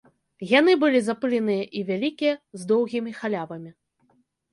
[0.59, 3.71] Яны былі запыленыя і вялікія, з доўгімі халявамі.